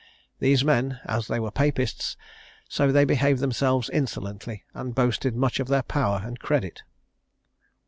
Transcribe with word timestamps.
These 0.39 0.63
men, 0.65 0.99
as 1.05 1.27
they 1.27 1.39
were 1.39 1.51
Papists, 1.51 2.17
so 2.67 2.91
they 2.91 3.05
behaved 3.05 3.39
themselves 3.39 3.87
insolently, 3.91 4.63
and 4.73 4.95
boasted 4.95 5.35
much 5.35 5.59
of 5.59 5.67
their 5.67 5.83
power 5.83 6.23
and 6.25 6.39
credit. 6.39 6.81